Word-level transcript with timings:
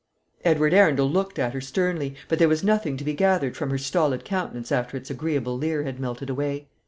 Edward 0.43 0.73
Arundel 0.73 1.07
looked 1.11 1.37
at 1.37 1.53
her 1.53 1.61
sternly; 1.61 2.15
but 2.27 2.39
there 2.39 2.49
was 2.49 2.63
nothing 2.63 2.97
to 2.97 3.03
be 3.03 3.13
gathered 3.13 3.55
from 3.55 3.69
her 3.69 3.77
stolid 3.77 4.25
countenance 4.25 4.71
after 4.71 4.97
its 4.97 5.11
agreeable 5.11 5.55
leer 5.55 5.83
had 5.83 5.99
melted 5.99 6.27
away. 6.27 6.67